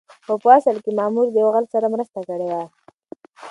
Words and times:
خو 0.25 0.33
په 0.43 0.49
اصل 0.57 0.75
کې 0.83 0.91
مامور 0.99 1.27
د 1.31 1.35
يو 1.43 1.49
غل 1.55 1.65
سره 1.73 1.91
مرسته 1.93 2.19
کړې 2.29 2.47
وه. 2.51 2.63